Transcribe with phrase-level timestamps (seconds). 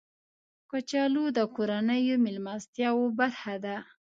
[0.69, 3.75] کچالو د کورنیو میلمستیاو برخه ده